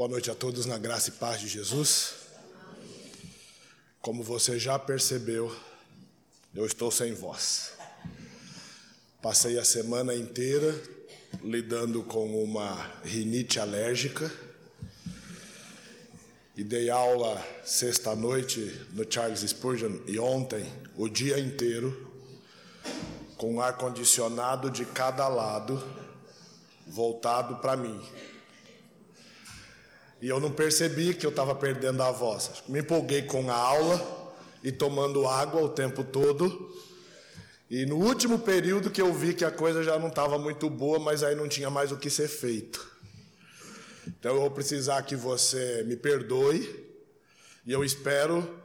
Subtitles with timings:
[0.00, 2.14] Boa noite a todos na graça e paz de Jesus.
[4.00, 5.54] Como você já percebeu,
[6.54, 7.72] eu estou sem voz.
[9.20, 10.74] Passei a semana inteira
[11.42, 14.32] lidando com uma rinite alérgica
[16.56, 20.64] e dei aula sexta-noite no Charles Spurgeon e ontem
[20.96, 22.10] o dia inteiro
[23.36, 25.78] com ar condicionado de cada lado
[26.86, 28.00] voltado para mim.
[30.20, 32.62] E eu não percebi que eu estava perdendo a voz.
[32.68, 36.74] Me empolguei com a aula e tomando água o tempo todo.
[37.70, 40.98] E no último período que eu vi que a coisa já não estava muito boa,
[40.98, 42.86] mas aí não tinha mais o que ser feito.
[44.06, 46.88] Então eu vou precisar que você me perdoe.
[47.64, 48.58] E eu espero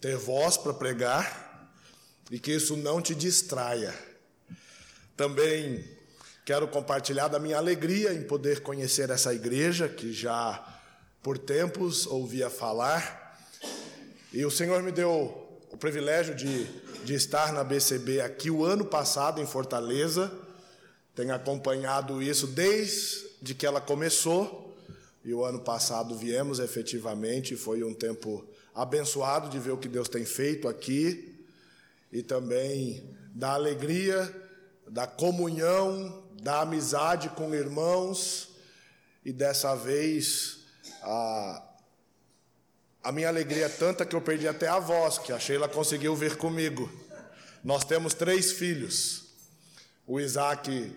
[0.00, 1.70] ter voz para pregar
[2.30, 3.94] e que isso não te distraia.
[5.14, 5.84] Também
[6.44, 10.71] quero compartilhar da minha alegria em poder conhecer essa igreja que já
[11.22, 13.38] por tempos ouvia falar,
[14.32, 16.64] e o Senhor me deu o privilégio de,
[17.04, 20.32] de estar na BCB aqui o ano passado em Fortaleza,
[21.14, 24.76] tenho acompanhado isso desde que ela começou,
[25.24, 30.08] e o ano passado viemos efetivamente, foi um tempo abençoado de ver o que Deus
[30.08, 31.46] tem feito aqui,
[32.10, 34.34] e também da alegria,
[34.88, 38.48] da comunhão, da amizade com irmãos,
[39.24, 40.61] e dessa vez
[41.02, 41.62] a,
[43.02, 46.14] a minha alegria é tanta que eu perdi até a voz, que a Sheila conseguiu
[46.14, 46.90] vir comigo.
[47.64, 49.24] Nós temos três filhos.
[50.06, 50.92] O Isaac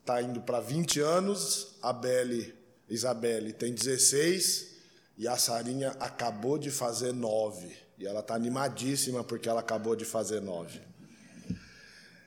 [0.00, 2.54] está indo para 20 anos, a Belle,
[2.88, 4.72] Isabelle tem 16
[5.16, 7.74] e a Sarinha acabou de fazer 9.
[7.98, 10.80] E ela está animadíssima porque ela acabou de fazer 9.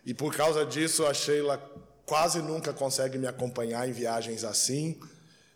[0.06, 1.58] E por causa disso, a Sheila
[2.06, 5.00] quase nunca consegue me acompanhar em viagens assim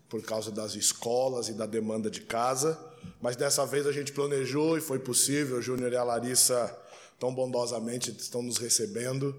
[0.09, 2.78] por causa das escolas e da demanda de casa,
[3.22, 5.58] mas dessa vez a gente planejou e foi possível.
[5.58, 6.75] O Júnior e a Larissa
[7.20, 9.36] tão bondosamente estão nos recebendo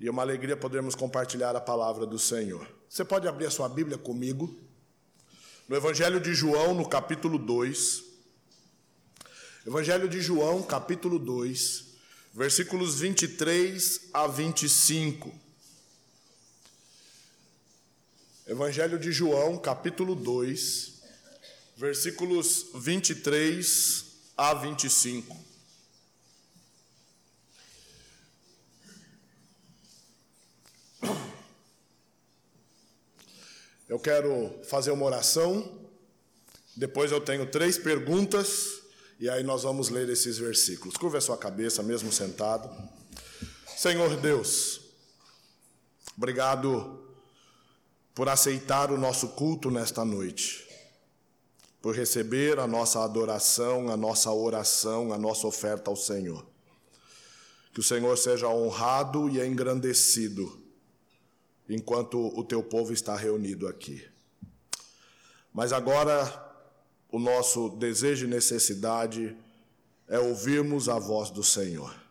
[0.00, 2.66] e é uma alegria podermos compartilhar a palavra do Senhor.
[2.88, 4.52] Você pode abrir a sua Bíblia comigo
[5.68, 8.02] no Evangelho de João, no capítulo 2.
[9.64, 11.84] Evangelho de João, capítulo 2,
[12.34, 15.41] versículos 23 a 25.
[18.44, 21.00] Evangelho de João, capítulo 2,
[21.76, 24.04] versículos 23
[24.36, 25.36] a 25.
[33.88, 35.78] Eu quero fazer uma oração,
[36.74, 38.80] depois eu tenho três perguntas,
[39.20, 40.96] e aí nós vamos ler esses versículos.
[40.96, 42.68] Curva a sua cabeça, mesmo sentado.
[43.76, 44.80] Senhor Deus,
[46.16, 47.01] obrigado
[48.14, 50.68] por aceitar o nosso culto nesta noite,
[51.80, 56.46] por receber a nossa adoração, a nossa oração, a nossa oferta ao Senhor.
[57.72, 60.60] Que o Senhor seja honrado e engrandecido
[61.68, 64.06] enquanto o teu povo está reunido aqui.
[65.52, 66.50] Mas agora,
[67.10, 69.36] o nosso desejo e necessidade
[70.06, 72.01] é ouvirmos a voz do Senhor.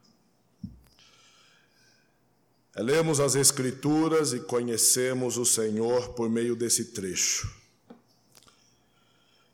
[2.75, 7.53] Lemos as Escrituras e conhecemos o Senhor por meio desse trecho.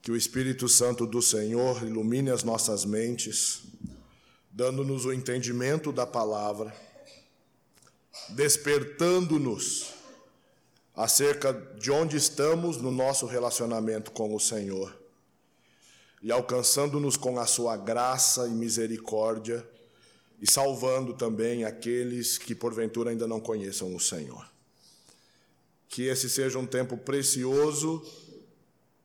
[0.04, 3.64] Que o Espírito Santo do Senhor ilumine as nossas mentes,
[4.52, 6.72] dando-nos o entendimento da palavra,
[8.30, 9.88] despertando-nos
[10.96, 14.96] acerca de onde estamos no nosso relacionamento com o Senhor
[16.22, 19.68] e alcançando-nos com a sua graça e misericórdia
[20.40, 24.48] e salvando também aqueles que porventura ainda não conheçam o Senhor.
[25.90, 28.04] Que esse seja um tempo precioso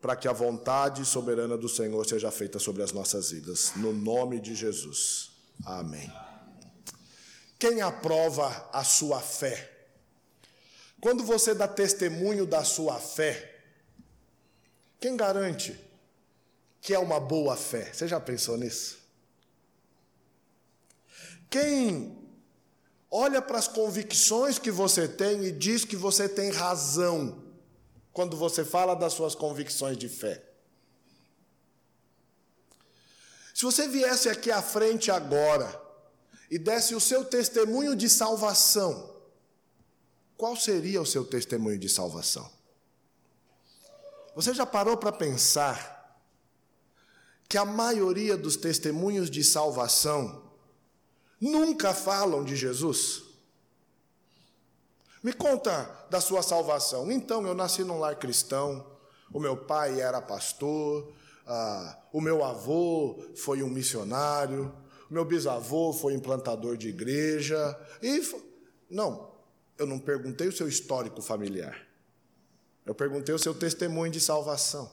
[0.01, 4.41] para que a vontade soberana do Senhor seja feita sobre as nossas vidas, no nome
[4.41, 5.31] de Jesus.
[5.65, 6.13] Amém.
[7.59, 9.71] Quem aprova a sua fé?
[11.01, 13.61] Quando você dá testemunho da sua fé,
[15.01, 15.79] quem garante
[16.81, 17.93] que é uma boa fé?
[17.93, 19.02] Você já pensou nisso?
[21.53, 22.17] Quem
[23.11, 27.45] olha para as convicções que você tem e diz que você tem razão
[28.11, 30.43] quando você fala das suas convicções de fé.
[33.55, 35.79] Se você viesse aqui à frente agora
[36.51, 39.15] e desse o seu testemunho de salvação,
[40.39, 42.51] qual seria o seu testemunho de salvação?
[44.35, 46.19] Você já parou para pensar
[47.47, 50.52] que a maioria dos testemunhos de salvação
[51.51, 53.25] nunca falam de Jesus?
[55.23, 57.11] Me conta da sua salvação.
[57.11, 58.87] Então, eu nasci num lar cristão,
[59.35, 61.11] O meu pai era pastor,
[61.47, 64.71] ah, o meu avô foi um missionário,
[65.11, 67.79] o meu bisavô foi implantador de igreja.
[68.03, 68.21] E
[68.91, 69.33] não,
[69.79, 71.87] eu não perguntei o seu histórico familiar.
[72.85, 74.91] Eu perguntei o seu testemunho de salvação.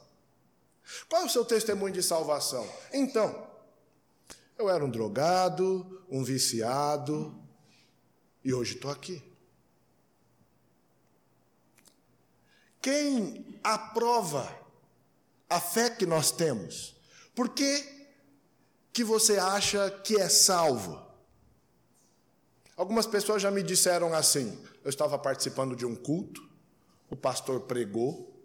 [1.10, 2.66] Qual é o seu testemunho de salvação?
[2.94, 3.49] Então,
[4.60, 7.34] eu era um drogado, um viciado,
[8.44, 9.24] e hoje estou aqui.
[12.82, 14.54] Quem aprova
[15.50, 16.94] a fé que nós temos?
[17.34, 18.10] Por que,
[18.92, 21.02] que você acha que é salvo?
[22.76, 26.46] Algumas pessoas já me disseram assim: eu estava participando de um culto,
[27.10, 28.38] o pastor pregou,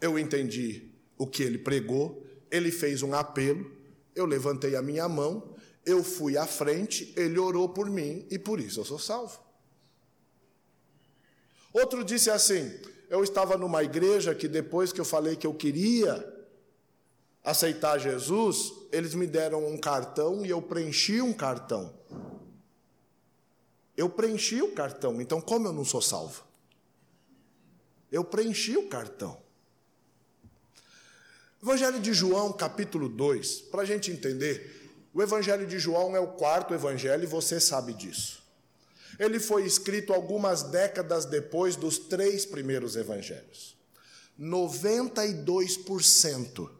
[0.00, 3.77] eu entendi o que ele pregou, ele fez um apelo,
[4.18, 5.54] eu levantei a minha mão,
[5.84, 9.38] eu fui à frente, ele orou por mim e por isso eu sou salvo.
[11.72, 12.78] Outro disse assim:
[13.08, 16.34] eu estava numa igreja que depois que eu falei que eu queria
[17.42, 21.94] aceitar Jesus, eles me deram um cartão e eu preenchi um cartão.
[23.96, 26.44] Eu preenchi o cartão, então como eu não sou salvo?
[28.12, 29.40] Eu preenchi o cartão.
[31.62, 36.28] Evangelho de João, capítulo 2, para a gente entender, o Evangelho de João é o
[36.28, 38.40] quarto evangelho e você sabe disso.
[39.18, 43.76] Ele foi escrito algumas décadas depois dos três primeiros evangelhos.
[44.38, 46.70] 92%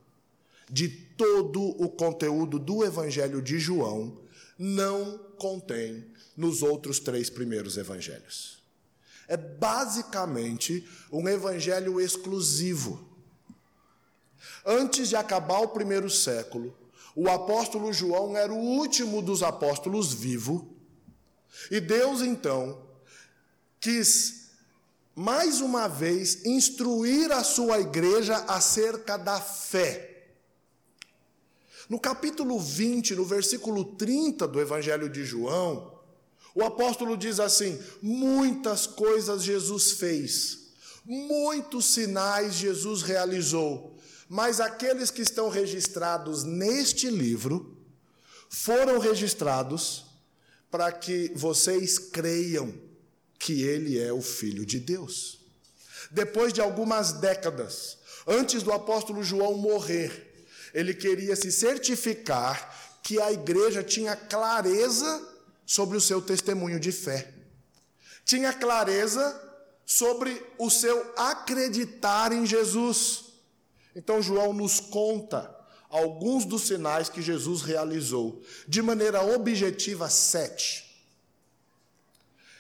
[0.71, 4.17] de todo o conteúdo do Evangelho de João
[4.57, 8.63] não contém nos outros três primeiros evangelhos.
[9.27, 13.08] É basicamente um evangelho exclusivo.
[14.71, 16.77] Antes de acabar o primeiro século,
[17.17, 20.77] o apóstolo João era o último dos apóstolos vivo
[21.71, 22.79] e Deus então
[23.81, 24.51] quis
[25.15, 30.27] mais uma vez instruir a sua igreja acerca da fé.
[31.89, 35.99] No capítulo 20, no versículo 30 do Evangelho de João,
[36.55, 40.73] o apóstolo diz assim: muitas coisas Jesus fez,
[41.07, 43.98] muitos sinais Jesus realizou,
[44.29, 47.77] mas aqueles que estão registrados neste livro
[48.51, 50.05] foram registrados
[50.71, 52.73] para que vocês creiam
[53.39, 55.39] que ele é o Filho de Deus.
[56.11, 63.33] Depois de algumas décadas, antes do apóstolo João morrer, ele queria se certificar que a
[63.33, 65.27] igreja tinha clareza
[65.65, 67.33] sobre o seu testemunho de fé,
[68.25, 69.45] tinha clareza
[69.87, 73.28] sobre o seu acreditar em Jesus.
[73.99, 75.53] Então, João nos conta
[75.91, 80.85] alguns dos sinais que Jesus realizou, de maneira objetiva, sete.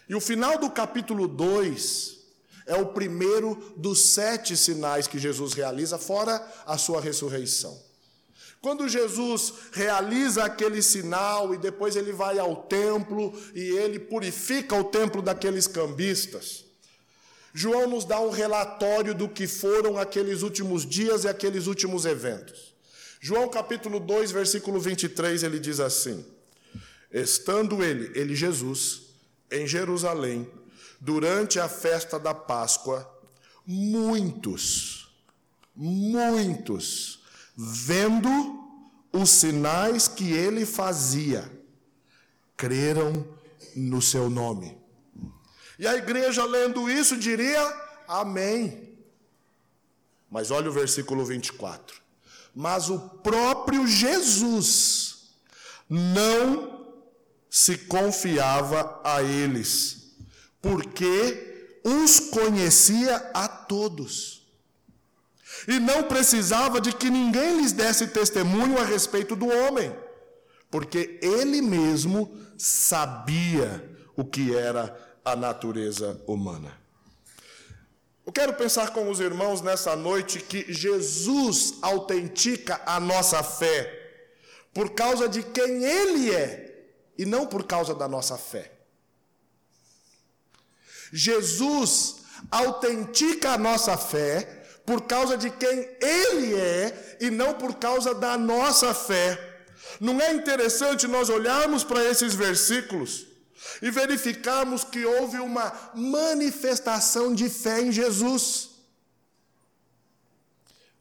[0.09, 2.19] E o final do capítulo 2
[2.67, 7.81] é o primeiro dos sete sinais que Jesus realiza, fora a sua ressurreição.
[8.61, 14.83] Quando Jesus realiza aquele sinal e depois ele vai ao templo e ele purifica o
[14.83, 16.65] templo daqueles cambistas,
[17.59, 22.73] João nos dá um relatório do que foram aqueles últimos dias e aqueles últimos eventos.
[23.21, 26.25] João capítulo 2, versículo 23, ele diz assim:
[27.11, 29.07] Estando ele, ele Jesus,
[29.51, 30.49] em Jerusalém,
[31.01, 33.13] durante a festa da Páscoa,
[33.67, 35.13] muitos,
[35.75, 37.25] muitos,
[37.57, 38.29] vendo
[39.13, 41.51] os sinais que ele fazia,
[42.57, 43.27] creram
[43.75, 44.79] no seu nome.
[45.79, 47.61] E a igreja lendo isso diria:
[48.07, 48.97] Amém.
[50.31, 52.09] Mas olha o versículo 24
[52.59, 55.29] mas o próprio Jesus
[55.89, 56.89] não
[57.49, 60.17] se confiava a eles,
[60.61, 64.45] porque os conhecia a todos.
[65.69, 69.95] E não precisava de que ninguém lhes desse testemunho a respeito do homem,
[70.69, 76.79] porque ele mesmo sabia o que era a natureza humana.
[78.27, 83.95] Eu quero pensar com os irmãos nessa noite que Jesus autentica a nossa fé
[84.75, 86.85] por causa de quem Ele é
[87.17, 88.71] e não por causa da nossa fé.
[91.11, 92.17] Jesus
[92.51, 98.37] autentica a nossa fé por causa de quem Ele é e não por causa da
[98.37, 99.59] nossa fé.
[99.99, 103.28] Não é interessante nós olharmos para esses versículos
[103.83, 108.71] e verificamos que houve uma manifestação de fé em Jesus.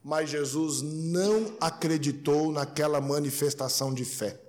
[0.02, 4.40] Mas Jesus não acreditou naquela manifestação de fé.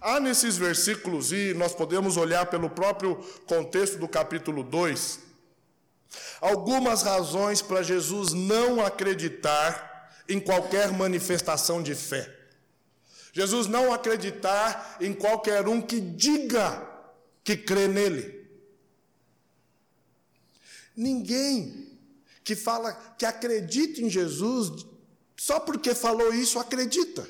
[0.00, 3.16] Há nesses versículos, e nós podemos olhar pelo próprio
[3.46, 5.24] contexto do capítulo 2,
[6.40, 12.43] Algumas razões para Jesus não acreditar em qualquer manifestação de fé.
[13.34, 16.88] Jesus não acreditar em qualquer um que diga
[17.42, 18.48] que crê nele.
[20.96, 21.98] Ninguém
[22.44, 24.86] que fala que acredita em Jesus,
[25.36, 27.28] só porque falou isso, acredita.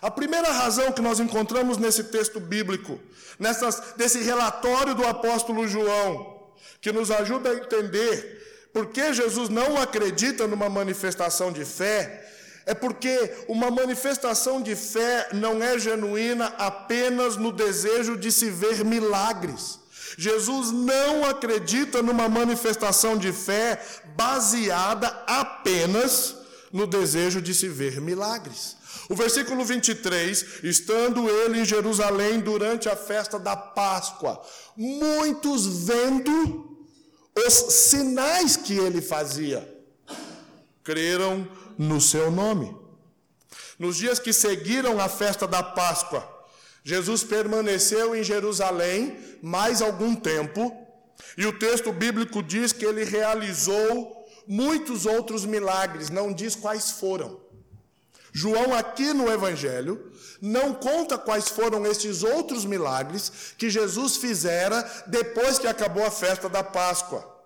[0.00, 2.98] A primeira razão que nós encontramos nesse texto bíblico,
[3.38, 9.76] nessas, desse relatório do apóstolo João, que nos ajuda a entender por que Jesus não
[9.76, 12.26] acredita numa manifestação de fé,
[12.68, 18.84] é porque uma manifestação de fé não é genuína apenas no desejo de se ver
[18.84, 19.78] milagres.
[20.18, 23.82] Jesus não acredita numa manifestação de fé
[24.14, 26.36] baseada apenas
[26.70, 28.76] no desejo de se ver milagres.
[29.08, 34.42] O versículo 23, estando ele em Jerusalém durante a festa da Páscoa,
[34.76, 36.76] muitos vendo
[37.34, 39.66] os sinais que ele fazia,
[40.84, 41.48] creram
[41.78, 42.76] no seu nome.
[43.78, 46.28] Nos dias que seguiram a festa da Páscoa,
[46.82, 50.76] Jesus permaneceu em Jerusalém mais algum tempo,
[51.36, 57.40] e o texto bíblico diz que ele realizou muitos outros milagres, não diz quais foram.
[58.32, 65.58] João, aqui no Evangelho, não conta quais foram esses outros milagres que Jesus fizera depois
[65.58, 67.36] que acabou a festa da Páscoa.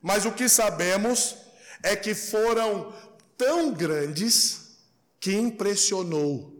[0.00, 1.36] Mas o que sabemos
[1.82, 2.92] é que foram
[3.36, 4.76] tão grandes
[5.18, 6.52] que impressionou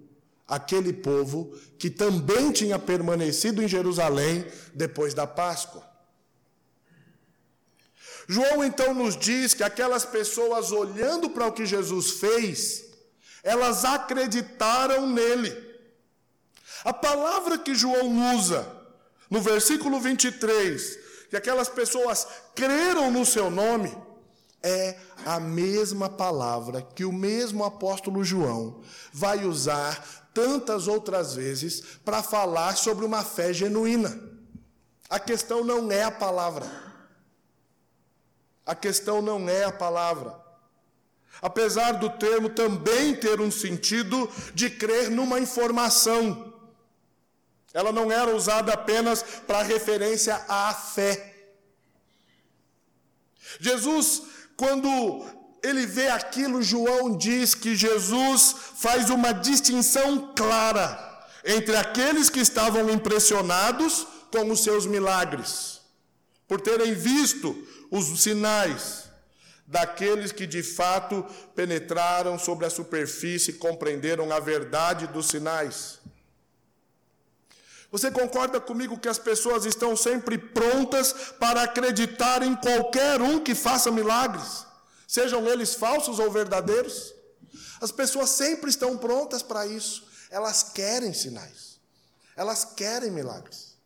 [0.47, 5.91] aquele povo que também tinha permanecido em Jerusalém depois da Páscoa.
[8.29, 12.85] João então nos diz que aquelas pessoas olhando para o que Jesus fez,
[13.43, 15.73] elas acreditaram nele.
[16.85, 18.67] A palavra que João usa
[19.31, 20.99] no versículo 23,
[21.31, 23.97] que aquelas pessoas creram no seu nome,
[24.63, 28.81] é a mesma palavra que o mesmo apóstolo João
[29.13, 34.19] vai usar tantas outras vezes para falar sobre uma fé genuína.
[35.09, 36.67] A questão não é a palavra.
[38.65, 40.41] A questão não é a palavra.
[41.41, 46.55] Apesar do termo também ter um sentido de crer numa informação,
[47.75, 51.31] ela não era usada apenas para referência à fé.
[53.59, 54.23] Jesus
[54.57, 55.25] quando
[55.63, 61.11] ele vê aquilo, João diz que Jesus faz uma distinção clara
[61.45, 65.81] entre aqueles que estavam impressionados com os seus milagres,
[66.49, 67.57] por terem visto
[67.91, 69.05] os sinais,
[69.67, 76.01] daqueles que de fato penetraram sobre a superfície e compreenderam a verdade dos sinais.
[77.93, 83.55] Você concorda comigo que as pessoas estão sempre prontas para acreditar em qualquer um que
[83.55, 84.67] faça milagres,
[85.07, 87.15] sejam eles falsos ou verdadeiros?
[87.83, 90.05] As pessoas sempre estão prontas para isso.
[90.31, 91.79] Elas querem sinais.
[92.35, 93.77] Elas querem milagres.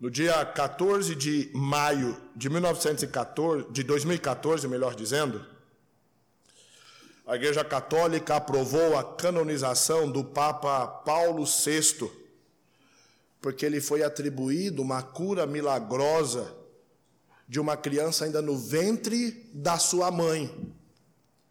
[0.00, 5.53] No dia 14 de maio de 1914, de 2014, melhor dizendo,
[7.26, 12.10] a Igreja Católica aprovou a canonização do Papa Paulo VI,
[13.40, 16.54] porque ele foi atribuído uma cura milagrosa
[17.48, 20.74] de uma criança ainda no ventre da sua mãe.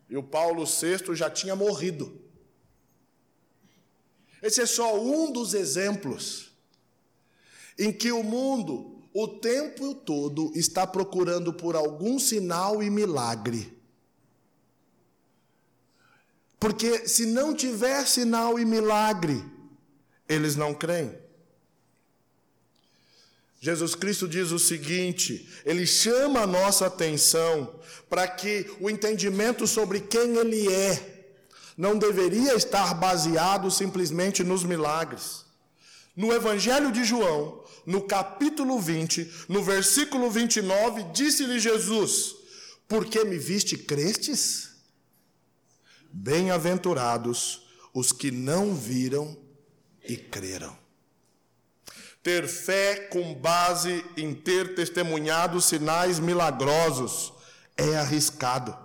[0.07, 2.21] E o Paulo VI já tinha morrido.
[4.43, 6.51] Esse é só um dos exemplos
[7.79, 13.82] em que o mundo, o tempo todo, está procurando por algum sinal e milagre
[16.63, 19.43] porque se não tiver sinal e milagre,
[20.29, 21.13] eles não creem.
[23.59, 27.77] Jesus Cristo diz o seguinte: Ele chama a nossa atenção
[28.09, 31.35] para que o entendimento sobre quem Ele é
[31.77, 35.43] não deveria estar baseado simplesmente nos milagres.
[36.15, 42.37] No Evangelho de João, no capítulo 20, no versículo 29, disse-lhe Jesus:
[42.87, 44.72] Por que me viste crestes?
[46.15, 49.35] Bem-aventurados os que não viram
[50.07, 50.77] e creram.
[52.21, 57.33] Ter fé com base em ter testemunhado sinais milagrosos
[57.75, 58.77] é arriscado.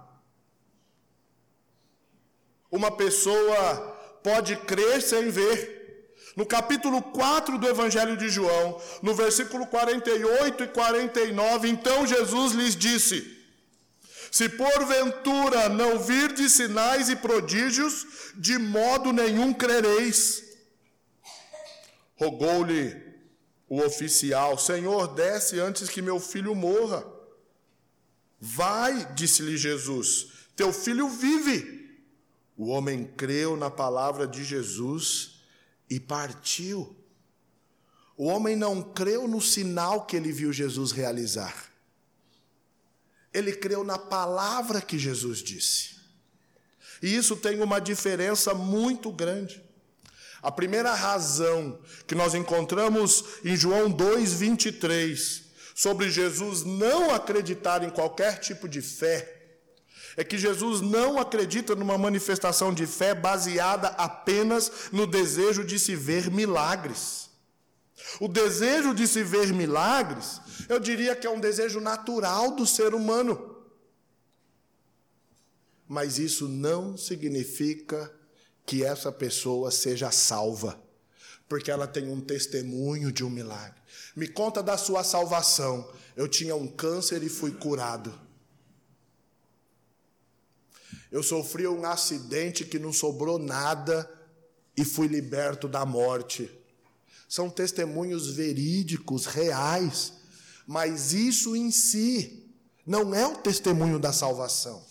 [2.71, 3.77] Uma pessoa
[4.23, 5.77] pode crer sem ver.
[6.35, 12.75] No capítulo 4 do Evangelho de João, no versículo 48 e 49, então Jesus lhes
[12.75, 13.38] disse:
[14.31, 18.07] se porventura não virdes sinais e prodígios,
[18.37, 20.43] de modo nenhum crereis.
[22.17, 22.97] Rogou-lhe
[23.69, 27.07] o oficial: Senhor, desce antes que meu filho morra.
[28.41, 31.79] Vai, disse-lhe Jesus, teu filho vive.
[32.57, 35.41] O homem creu na palavra de Jesus
[35.89, 36.97] e partiu.
[38.17, 41.68] O homem não creu no sinal que ele viu Jesus realizar.
[43.39, 45.97] Ele creu na palavra que Jesus disse.
[47.03, 49.63] E isso tem uma diferença muito grande.
[50.43, 55.43] A primeira razão que nós encontramos em João 2:23
[55.75, 59.37] sobre Jesus não acreditar em qualquer tipo de fé
[60.17, 65.95] é que Jesus não acredita numa manifestação de fé baseada apenas no desejo de se
[65.95, 67.31] ver milagres.
[68.21, 72.95] O desejo de se ver milagres, eu diria que é um desejo natural do ser
[72.95, 73.57] humano.
[75.87, 78.13] Mas isso não significa
[78.67, 80.79] que essa pessoa seja salva,
[81.49, 83.81] porque ela tem um testemunho de um milagre.
[84.15, 85.91] Me conta da sua salvação.
[86.17, 88.13] Eu tinha um câncer e fui curado.
[91.11, 94.11] Eu sofri um acidente que não sobrou nada
[94.77, 96.51] e fui liberto da morte.
[97.27, 100.15] São testemunhos verídicos, reais,
[100.69, 102.47] mas isso em si
[102.85, 104.87] não é o testemunho da salvação.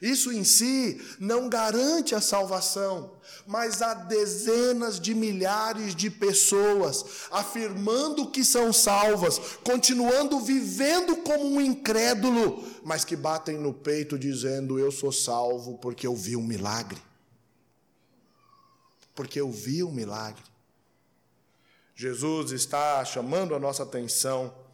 [0.00, 8.30] Isso em si não garante a salvação, mas há dezenas de milhares de pessoas afirmando
[8.30, 14.92] que são salvas, continuando vivendo como um incrédulo, mas que batem no peito dizendo: Eu
[14.92, 17.02] sou salvo porque eu vi um milagre.
[19.12, 20.44] Porque eu vi um milagre.
[21.96, 24.65] Jesus está chamando a nossa atenção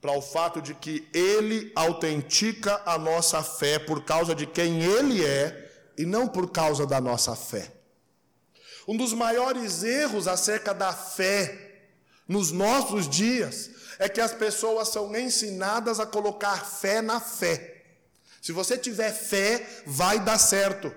[0.00, 5.24] para o fato de que ele autentica a nossa fé por causa de quem ele
[5.24, 7.70] é e não por causa da nossa fé.
[8.88, 11.82] Um dos maiores erros acerca da fé
[12.26, 17.84] nos nossos dias é que as pessoas são ensinadas a colocar fé na fé.
[18.40, 20.94] Se você tiver fé, vai dar certo.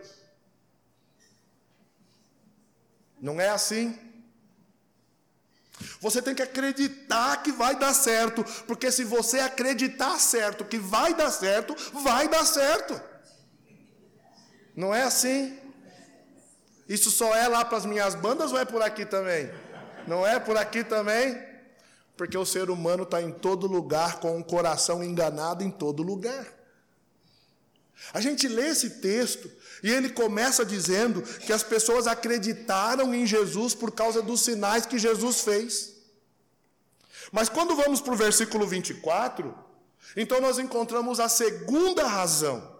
[3.19, 3.97] Não é assim?
[5.99, 11.13] Você tem que acreditar que vai dar certo, porque se você acreditar certo que vai
[11.13, 12.99] dar certo, vai dar certo.
[14.75, 15.57] Não é assim?
[16.87, 19.51] Isso só é lá para as minhas bandas ou é por aqui também?
[20.07, 21.41] Não é por aqui também?
[22.17, 26.45] Porque o ser humano está em todo lugar com o coração enganado em todo lugar.
[28.13, 29.49] A gente lê esse texto
[29.81, 34.97] e ele começa dizendo que as pessoas acreditaram em Jesus por causa dos sinais que
[34.97, 35.93] Jesus fez.
[37.31, 39.53] Mas quando vamos para o versículo 24,
[40.15, 42.71] então nós encontramos a segunda razão.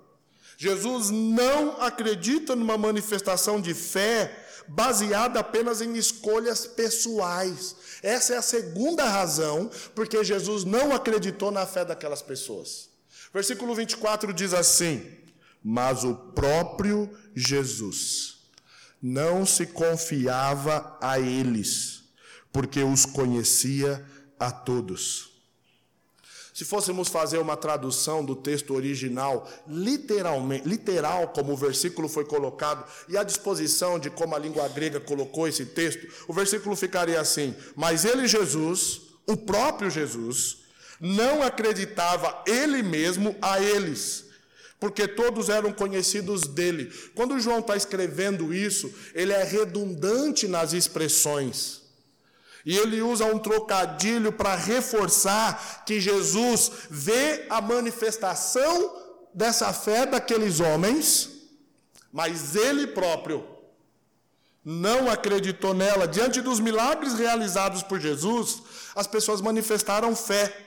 [0.58, 7.76] Jesus não acredita numa manifestação de fé baseada apenas em escolhas pessoais.
[8.02, 12.92] Essa é a segunda razão porque Jesus não acreditou na fé daquelas pessoas.
[13.34, 15.24] Versículo 24 diz assim:
[15.63, 18.34] mas o próprio Jesus
[19.02, 22.04] não se confiava a eles,
[22.52, 24.06] porque os conhecia
[24.39, 25.32] a todos.
[26.54, 32.86] Se fôssemos fazer uma tradução do texto original, literalmente, literal, como o versículo foi colocado,
[33.10, 37.56] e a disposição de como a língua grega colocou esse texto, o versículo ficaria assim:
[37.76, 40.62] Mas ele, Jesus, o próprio Jesus,
[40.99, 44.25] não acreditava ele mesmo a eles,
[44.79, 46.93] porque todos eram conhecidos dele.
[47.15, 51.82] Quando João está escrevendo isso, ele é redundante nas expressões.
[52.65, 59.01] E ele usa um trocadilho para reforçar que Jesus vê a manifestação
[59.34, 61.29] dessa fé daqueles homens,
[62.12, 63.53] mas ele próprio
[64.63, 66.08] não acreditou nela.
[66.08, 68.62] Diante dos milagres realizados por Jesus,
[68.95, 70.62] as pessoas manifestaram fé,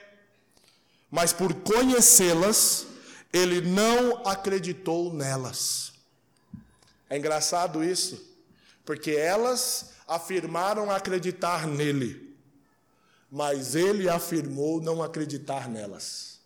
[1.09, 2.87] mas por conhecê-las,
[3.31, 5.93] ele não acreditou nelas.
[7.09, 8.35] É engraçado isso,
[8.85, 12.35] porque elas afirmaram acreditar nele,
[13.31, 16.39] mas ele afirmou não acreditar nelas.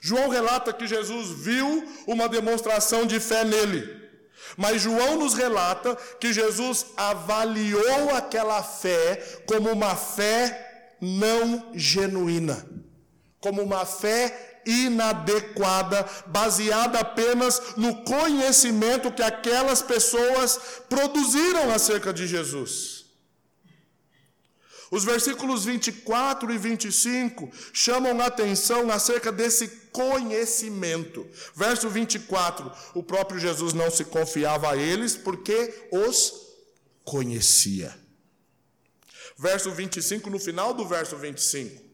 [0.00, 4.00] João relata que Jesus viu uma demonstração de fé nele,
[4.56, 9.16] mas João nos relata que Jesus avaliou aquela fé
[9.46, 12.66] como uma fé não genuína,
[13.40, 23.00] como uma fé inadequada, baseada apenas no conhecimento que aquelas pessoas produziram acerca de Jesus.
[24.90, 31.26] Os versículos 24 e 25 chamam a atenção acerca desse conhecimento.
[31.54, 36.32] Verso 24: o próprio Jesus não se confiava a eles porque os
[37.04, 37.96] conhecia.
[39.38, 41.89] verso 25, no final do verso 25.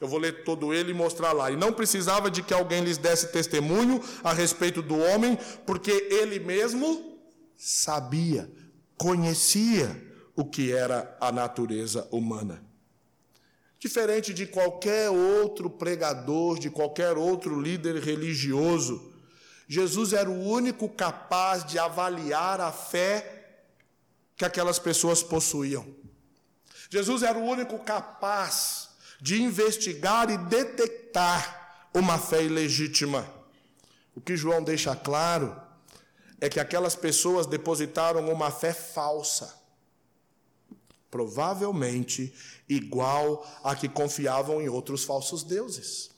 [0.00, 1.50] Eu vou ler todo ele e mostrar lá.
[1.50, 6.38] E não precisava de que alguém lhes desse testemunho a respeito do homem, porque ele
[6.38, 7.18] mesmo
[7.56, 8.50] sabia,
[8.98, 10.04] conhecia
[10.34, 12.62] o que era a natureza humana.
[13.78, 19.12] Diferente de qualquer outro pregador, de qualquer outro líder religioso,
[19.68, 23.64] Jesus era o único capaz de avaliar a fé
[24.36, 25.86] que aquelas pessoas possuíam.
[26.90, 33.26] Jesus era o único capaz de investigar e detectar uma fé ilegítima.
[34.14, 35.56] O que João deixa claro
[36.40, 39.54] é que aquelas pessoas depositaram uma fé falsa,
[41.10, 42.34] provavelmente
[42.68, 46.10] igual a que confiavam em outros falsos deuses.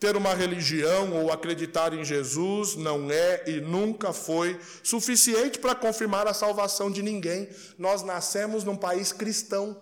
[0.00, 6.26] Ter uma religião ou acreditar em Jesus não é e nunca foi suficiente para confirmar
[6.26, 7.48] a salvação de ninguém.
[7.78, 9.78] Nós nascemos num país cristão,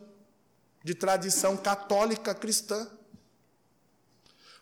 [0.85, 2.87] de tradição católica cristã.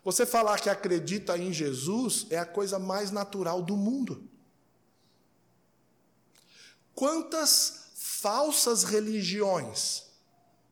[0.04, 4.28] Você falar que acredita em Jesus é a coisa mais natural do mundo.
[6.94, 10.04] Quantas falsas religiões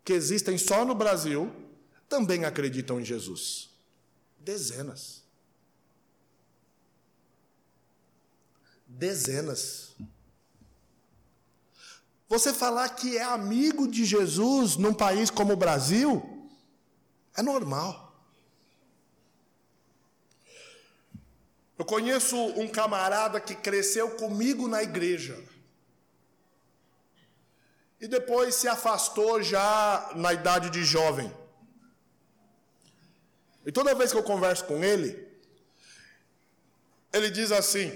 [0.05, 1.53] que existem só no Brasil
[2.09, 3.71] também acreditam em Jesus?
[4.39, 5.25] Dezenas.
[8.87, 9.97] Dezenas.
[12.31, 16.49] Você falar que é amigo de Jesus num país como o Brasil
[17.37, 17.93] é normal.
[21.77, 25.37] Eu conheço um camarada que cresceu comigo na igreja.
[28.01, 31.35] E depois se afastou já na idade de jovem.
[33.66, 35.27] E toda vez que eu converso com ele,
[37.12, 37.90] ele diz assim: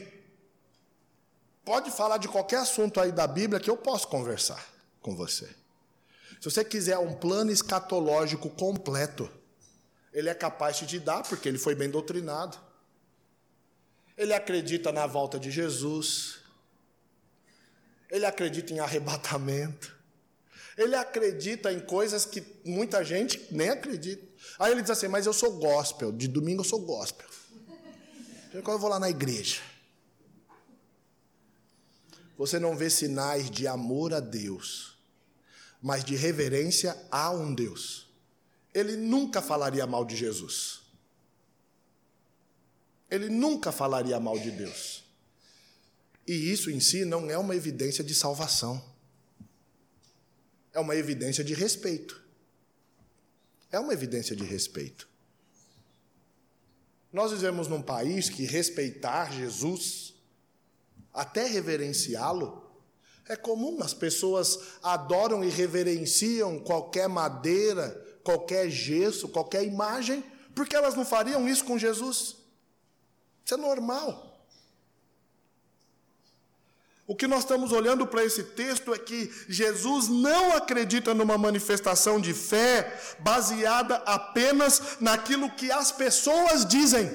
[1.64, 4.64] pode falar de qualquer assunto aí da Bíblia que eu posso conversar
[5.00, 5.46] com você.
[6.40, 9.30] Se você quiser um plano escatológico completo,
[10.12, 12.58] ele é capaz de te dar, porque ele foi bem doutrinado.
[14.16, 16.38] Ele acredita na volta de Jesus.
[18.10, 19.94] Ele acredita em arrebatamento.
[20.76, 24.24] Ele acredita em coisas que muita gente nem acredita.
[24.58, 27.26] Aí ele diz assim: Mas eu sou gospel, de domingo eu sou gospel.
[28.52, 29.60] Quando eu vou lá na igreja,
[32.36, 34.98] você não vê sinais de amor a Deus,
[35.80, 38.08] mas de reverência a um Deus.
[38.72, 40.80] Ele nunca falaria mal de Jesus.
[43.10, 45.04] Ele nunca falaria mal de Deus.
[46.26, 48.82] E isso em si não é uma evidência de salvação.
[50.72, 52.20] É uma evidência de respeito.
[53.70, 55.08] É uma evidência de respeito.
[57.12, 60.13] Nós vivemos num país que respeitar Jesus,
[61.14, 62.62] até reverenciá-lo,
[63.28, 63.82] é comum.
[63.82, 67.90] As pessoas adoram e reverenciam qualquer madeira,
[68.22, 70.24] qualquer gesso, qualquer imagem,
[70.54, 72.36] porque elas não fariam isso com Jesus.
[73.44, 74.32] Isso é normal.
[77.06, 82.18] O que nós estamos olhando para esse texto é que Jesus não acredita numa manifestação
[82.18, 87.10] de fé baseada apenas naquilo que as pessoas dizem,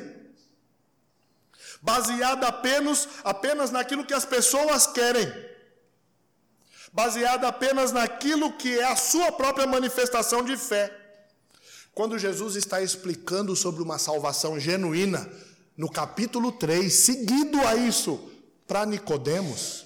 [1.81, 5.31] baseada apenas, apenas naquilo que as pessoas querem,
[6.91, 10.95] baseada apenas naquilo que é a sua própria manifestação de fé.
[11.93, 15.29] Quando Jesus está explicando sobre uma salvação genuína,
[15.75, 18.29] no capítulo 3, seguido a isso,
[18.67, 19.85] para Nicodemos.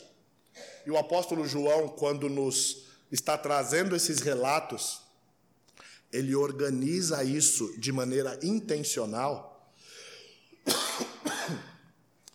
[0.86, 5.02] E o apóstolo João, quando nos está trazendo esses relatos,
[6.12, 9.72] ele organiza isso de maneira intencional.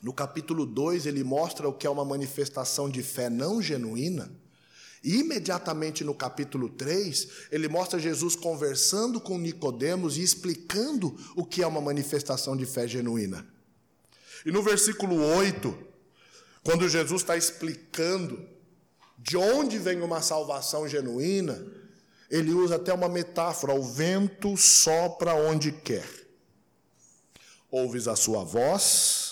[0.00, 4.30] No capítulo 2, ele mostra o que é uma manifestação de fé não genuína.
[5.02, 11.62] E imediatamente no capítulo 3, ele mostra Jesus conversando com Nicodemos e explicando o que
[11.62, 13.46] é uma manifestação de fé genuína.
[14.44, 15.76] E no versículo 8,
[16.64, 18.46] quando Jesus está explicando
[19.18, 21.64] de onde vem uma salvação genuína,
[22.30, 26.08] ele usa até uma metáfora: o vento sopra onde quer.
[27.70, 29.27] Ouves a sua voz,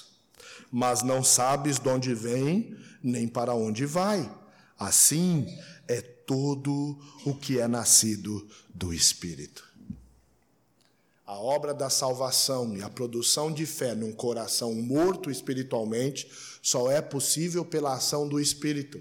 [0.71, 4.31] mas não sabes de onde vem, nem para onde vai.
[4.79, 5.47] Assim
[5.89, 9.65] é todo o que é nascido do Espírito.
[11.27, 16.31] A obra da salvação e a produção de fé num coração morto espiritualmente
[16.63, 19.01] só é possível pela ação do Espírito.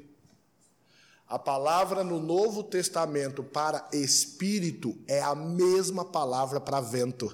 [1.27, 7.33] A palavra no Novo Testamento para espírito é a mesma palavra para vento.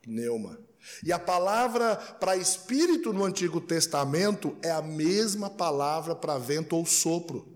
[0.00, 0.58] Pneuma.
[1.02, 6.84] E a palavra para espírito no Antigo Testamento é a mesma palavra para vento ou
[6.84, 7.46] sopro,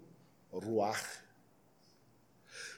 [0.52, 1.02] ruar.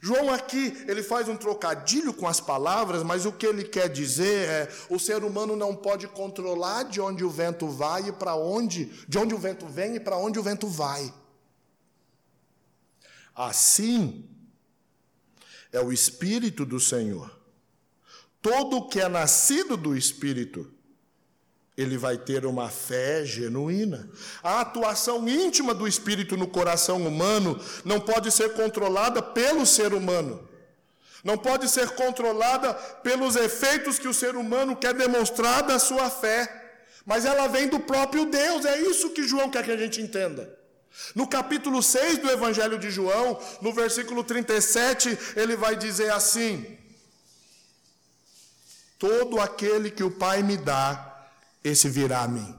[0.01, 4.49] João aqui, ele faz um trocadilho com as palavras, mas o que ele quer dizer
[4.49, 8.87] é: o ser humano não pode controlar de onde o vento vai e para onde,
[9.09, 11.13] de onde o vento vem e para onde o vento vai.
[13.35, 14.29] Assim
[15.73, 17.38] é o espírito do Senhor.
[18.41, 20.73] Todo que é nascido do espírito
[21.79, 24.11] ele vai ter uma fé genuína.
[24.43, 30.43] A atuação íntima do Espírito no coração humano não pode ser controlada pelo ser humano.
[31.23, 36.81] Não pode ser controlada pelos efeitos que o ser humano quer demonstrar da sua fé.
[37.07, 40.59] Mas ela vem do próprio Deus, é isso que João quer que a gente entenda.
[41.15, 46.78] No capítulo 6 do Evangelho de João, no versículo 37, ele vai dizer assim:
[48.99, 51.29] Todo aquele que o Pai me dá,
[51.63, 52.55] esse virá a mim.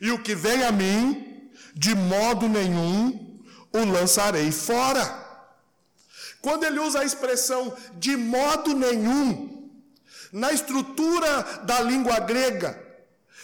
[0.00, 3.40] E o que vem a mim, de modo nenhum
[3.72, 5.04] o lançarei fora.
[6.40, 9.70] Quando ele usa a expressão de modo nenhum,
[10.32, 12.80] na estrutura da língua grega,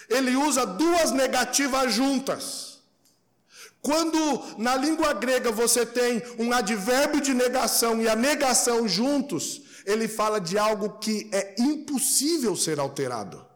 [0.08, 2.78] ele usa duas negativas juntas.
[3.82, 4.18] Quando
[4.58, 10.40] na língua grega você tem um advérbio de negação e a negação juntos, ele fala
[10.40, 13.46] de algo que é impossível ser alterado.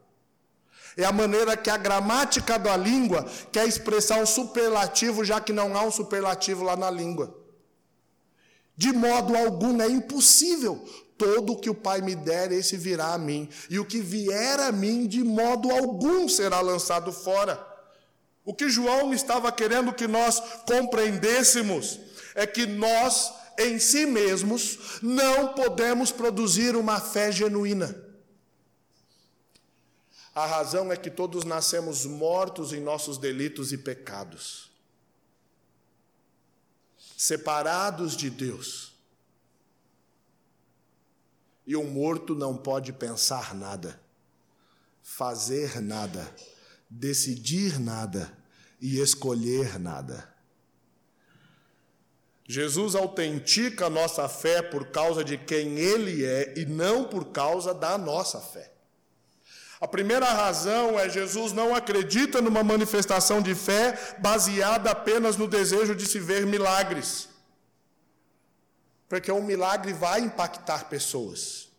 [0.97, 5.75] É a maneira que a gramática da língua quer expressar um superlativo, já que não
[5.77, 7.37] há um superlativo lá na língua.
[8.75, 10.83] De modo algum é impossível.
[11.17, 13.47] Todo o que o Pai me der, esse virá a mim.
[13.69, 17.71] E o que vier a mim, de modo algum será lançado fora.
[18.43, 21.99] O que João estava querendo que nós compreendêssemos
[22.33, 23.31] é que nós,
[23.67, 28.11] em si mesmos, não podemos produzir uma fé genuína.
[30.33, 34.71] A razão é que todos nascemos mortos em nossos delitos e pecados,
[37.17, 38.93] separados de Deus.
[41.67, 43.99] E um morto não pode pensar nada,
[45.03, 46.33] fazer nada,
[46.89, 48.35] decidir nada
[48.79, 50.30] e escolher nada.
[52.51, 57.73] Jesus autentica a nossa fé por causa de quem Ele é e não por causa
[57.73, 58.69] da nossa fé.
[59.79, 65.95] A primeira razão é Jesus não acredita numa manifestação de fé baseada apenas no desejo
[65.95, 67.29] de se ver milagres.
[69.07, 71.69] Porque um milagre vai impactar pessoas.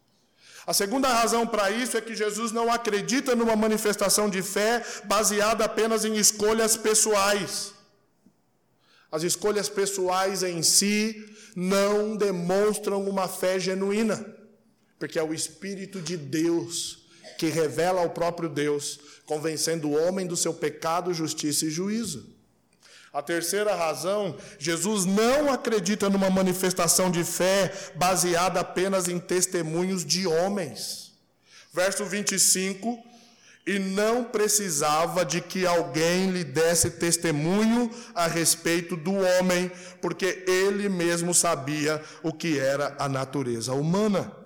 [0.67, 5.67] A segunda razão para isso é que Jesus não acredita numa manifestação de fé baseada
[5.67, 7.75] apenas em escolhas pessoais.
[9.13, 14.25] As escolhas pessoais em si não demonstram uma fé genuína,
[14.99, 17.03] porque é o Espírito de Deus
[17.39, 22.33] que revela ao próprio Deus, convencendo o homem do seu pecado, justiça e juízo.
[23.13, 30.27] A terceira razão, Jesus não acredita numa manifestação de fé baseada apenas em testemunhos de
[30.27, 31.13] homens.
[31.75, 33.12] Verso 25:
[33.65, 39.71] E não precisava de que alguém lhe desse testemunho a respeito do homem,
[40.01, 44.43] porque ele mesmo sabia o que era a natureza humana.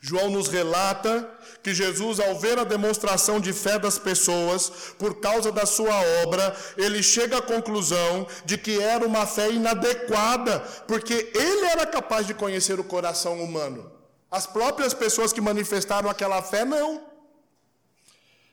[0.00, 1.28] João nos relata
[1.62, 6.56] que Jesus, ao ver a demonstração de fé das pessoas, por causa da sua obra,
[6.76, 12.34] ele chega à conclusão de que era uma fé inadequada, porque ele era capaz de
[12.34, 13.90] conhecer o coração humano.
[14.30, 17.07] As próprias pessoas que manifestaram aquela fé, não.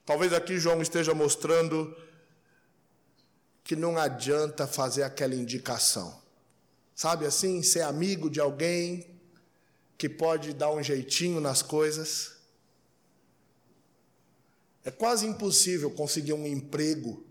[0.05, 1.95] Talvez aqui João esteja mostrando
[3.63, 6.21] que não adianta fazer aquela indicação.
[6.93, 9.09] Sabe assim, ser amigo de alguém
[9.97, 12.35] que pode dar um jeitinho nas coisas.
[14.83, 17.25] É quase impossível conseguir um emprego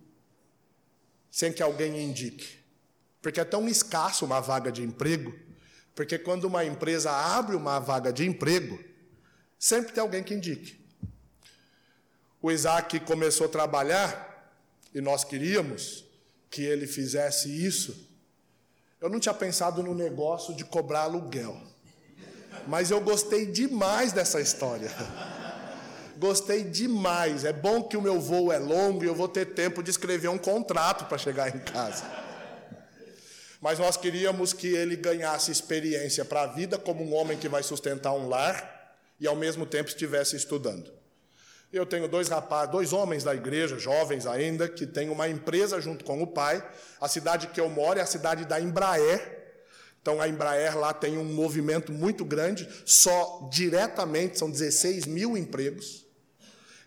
[1.31, 2.59] sem que alguém indique.
[3.23, 5.33] Porque é tão escasso uma vaga de emprego,
[5.95, 8.79] porque quando uma empresa abre uma vaga de emprego,
[9.59, 10.84] sempre tem alguém que indique.
[12.45, 14.53] O Isaac começou a trabalhar
[14.95, 16.05] e nós queríamos
[16.51, 18.07] que ele fizesse isso.
[19.01, 21.59] Eu não tinha pensado no negócio de cobrar aluguel,
[22.67, 24.91] mas eu gostei demais dessa história.
[26.19, 27.47] Gostei demais.
[27.47, 30.29] É bom que o meu voo é longo e eu vou ter tempo de escrever
[30.29, 32.05] um contrato para chegar em casa.
[33.59, 37.63] Mas nós queríamos que ele ganhasse experiência para a vida como um homem que vai
[37.63, 41.04] sustentar um lar e ao mesmo tempo estivesse estudando.
[41.75, 46.05] Eu tenho dois rapazes, dois homens da igreja, jovens ainda, que têm uma empresa junto
[46.05, 46.65] com o pai.
[47.01, 49.57] A cidade que eu moro é a cidade da Embraer,
[50.01, 56.07] Então a Embraer lá tem um movimento muito grande, só diretamente são 16 mil empregos,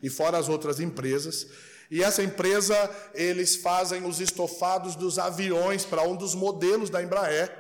[0.02, 1.47] e fora as outras empresas.
[1.91, 7.52] E essa empresa, eles fazem os estofados dos aviões para um dos modelos da Embraer.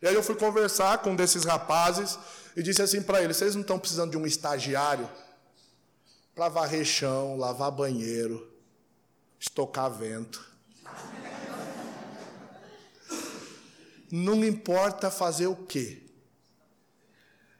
[0.00, 2.18] E aí eu fui conversar com um desses rapazes
[2.56, 5.06] e disse assim para eles: vocês não estão precisando de um estagiário
[6.36, 8.46] para varrer chão, lavar banheiro,
[9.40, 10.46] estocar vento?
[14.12, 16.02] Não importa fazer o quê.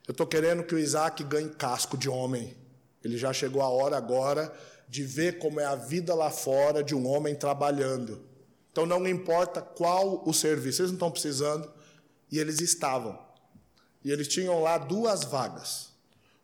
[0.06, 2.54] Eu estou querendo que o Isaac ganhe casco de homem.
[3.02, 4.54] Ele já chegou a hora agora
[4.86, 8.22] de ver como é a vida lá fora de um homem trabalhando.
[8.70, 11.72] Então não importa qual o serviço, eles não estão precisando,
[12.30, 13.18] e eles estavam.
[14.04, 15.94] E eles tinham lá duas vagas: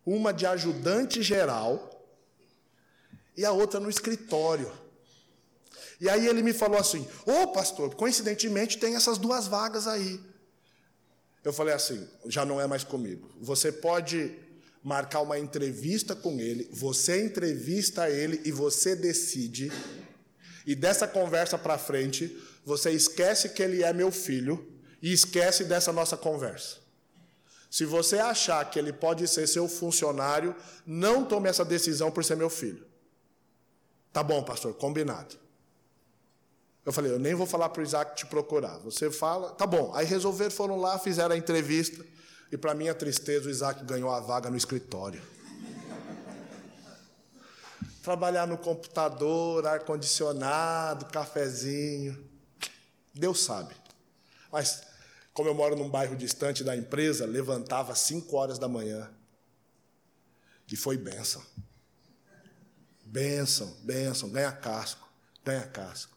[0.05, 1.91] uma de ajudante geral
[3.37, 4.71] e a outra no escritório.
[6.01, 10.21] E aí ele me falou assim: Ô oh, pastor, coincidentemente tem essas duas vagas aí.
[11.45, 13.31] Eu falei assim: já não é mais comigo.
[13.41, 14.37] Você pode
[14.83, 19.73] marcar uma entrevista com ele, você entrevista ele e você decide.
[20.67, 24.69] E dessa conversa para frente, você esquece que ele é meu filho
[25.01, 26.79] e esquece dessa nossa conversa.
[27.71, 30.55] Se você achar que ele pode ser seu funcionário,
[30.87, 32.85] não tome essa decisão por ser meu filho.
[34.13, 35.37] Tá bom, pastor, combinado.
[36.85, 38.79] Eu falei, eu nem vou falar para o Isaac te procurar.
[38.79, 39.93] Você fala, tá bom.
[39.95, 42.05] Aí resolveram, foram lá, fizeram a entrevista.
[42.51, 45.23] E para minha tristeza, o Isaac ganhou a vaga no escritório.
[48.03, 52.29] Trabalhar no computador, ar-condicionado, cafezinho.
[53.15, 53.75] Deus sabe.
[54.51, 54.83] Mas,
[55.33, 59.09] como eu moro num bairro distante da empresa, levantava às 5 horas da manhã.
[60.71, 61.43] E foi bênção.
[63.13, 65.07] Bênção, bênção, ganha casco,
[65.45, 66.17] ganha casco.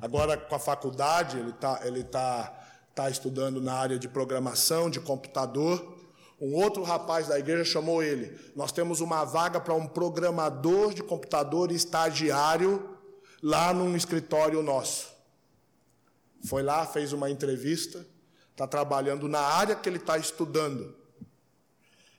[0.00, 2.58] Agora, com a faculdade, ele está ele tá,
[2.94, 5.98] tá estudando na área de programação, de computador.
[6.40, 8.40] Um outro rapaz da igreja chamou ele.
[8.56, 12.96] Nós temos uma vaga para um programador de computador estagiário
[13.42, 15.08] lá num escritório nosso.
[16.46, 18.06] Foi lá, fez uma entrevista,
[18.50, 20.96] está trabalhando na área que ele está estudando.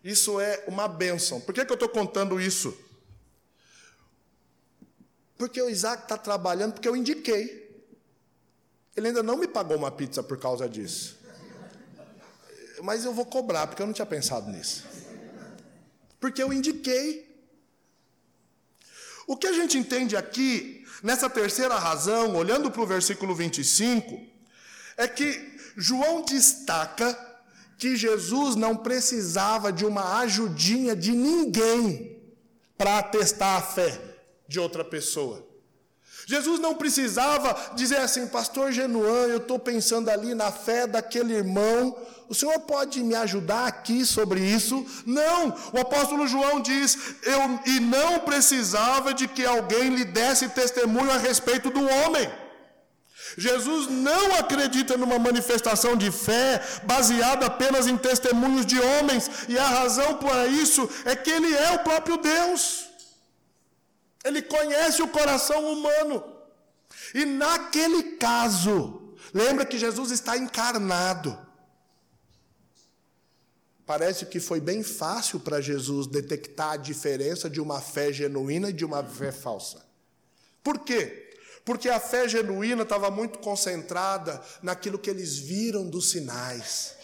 [0.03, 1.41] Isso é uma bênção.
[1.41, 2.90] Por que, que eu estou contando isso?
[5.41, 7.83] Porque o Isaac está trabalhando, porque eu indiquei.
[8.95, 11.17] Ele ainda não me pagou uma pizza por causa disso.
[12.83, 14.85] Mas eu vou cobrar, porque eu não tinha pensado nisso.
[16.19, 17.43] Porque eu indiquei.
[19.25, 24.23] O que a gente entende aqui, nessa terceira razão, olhando para o versículo 25,
[24.95, 27.17] é que João destaca
[27.79, 32.21] que Jesus não precisava de uma ajudinha de ninguém
[32.77, 34.10] para atestar a fé
[34.51, 35.47] de outra pessoa.
[36.27, 41.97] Jesus não precisava dizer assim, Pastor Genuan, eu estou pensando ali na fé daquele irmão,
[42.27, 44.85] o senhor pode me ajudar aqui sobre isso?
[45.05, 51.11] Não, o apóstolo João diz, eu, e não precisava de que alguém lhe desse testemunho
[51.11, 52.29] a respeito do homem.
[53.37, 59.67] Jesus não acredita numa manifestação de fé baseada apenas em testemunhos de homens, e a
[59.67, 62.90] razão para isso é que ele é o próprio Deus.
[64.23, 66.23] Ele conhece o coração humano.
[67.13, 71.37] E naquele caso, lembra que Jesus está encarnado.
[73.85, 78.73] Parece que foi bem fácil para Jesus detectar a diferença de uma fé genuína e
[78.73, 79.85] de uma fé falsa.
[80.63, 81.35] Por quê?
[81.65, 86.95] Porque a fé genuína estava muito concentrada naquilo que eles viram dos sinais.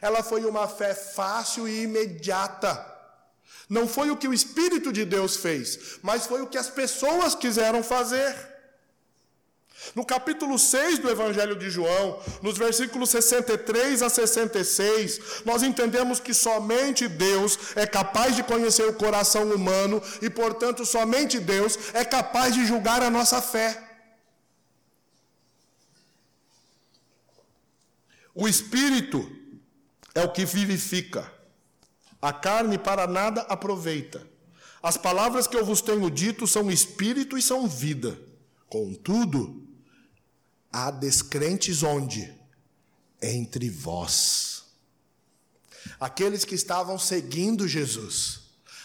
[0.00, 2.94] Ela foi uma fé fácil e imediata.
[3.68, 7.34] Não foi o que o Espírito de Deus fez, mas foi o que as pessoas
[7.34, 8.56] quiseram fazer.
[9.94, 16.34] No capítulo 6 do Evangelho de João, nos versículos 63 a 66, nós entendemos que
[16.34, 22.54] somente Deus é capaz de conhecer o coração humano e, portanto, somente Deus é capaz
[22.54, 23.82] de julgar a nossa fé.
[28.34, 29.30] O Espírito
[30.14, 31.35] é o que vivifica.
[32.20, 34.26] A carne para nada aproveita.
[34.82, 38.18] As palavras que eu vos tenho dito são espírito e são vida.
[38.68, 39.66] Contudo,
[40.72, 42.32] há descrentes onde?
[43.20, 44.64] Entre vós.
[45.98, 48.40] Aqueles que estavam seguindo Jesus,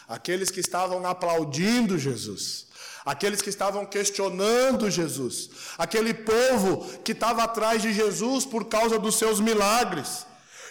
[0.07, 2.67] aqueles que estavam aplaudindo Jesus,
[3.05, 9.15] aqueles que estavam questionando Jesus, aquele povo que estava atrás de Jesus por causa dos
[9.15, 10.25] seus milagres.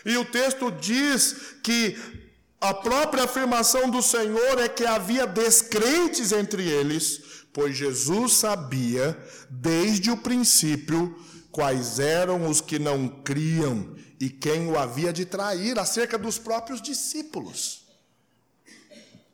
[0.05, 2.20] E o texto diz que
[2.61, 10.11] a própria afirmação do Senhor é que havia descrentes entre eles, pois Jesus sabia desde
[10.11, 11.19] o princípio
[11.51, 16.83] quais eram os que não criam e quem o havia de trair, acerca dos próprios
[16.83, 17.87] discípulos.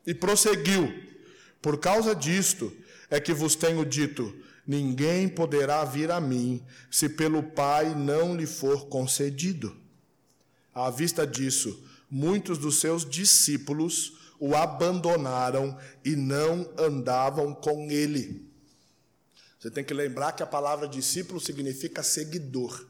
[0.05, 0.89] E prosseguiu:
[1.61, 2.71] Por causa disto
[3.09, 4.33] é que vos tenho dito:
[4.65, 9.75] ninguém poderá vir a mim se pelo Pai não lhe for concedido.
[10.73, 18.47] À vista disso, muitos dos seus discípulos o abandonaram e não andavam com ele.
[19.59, 22.85] Você tem que lembrar que a palavra discípulo significa seguidor.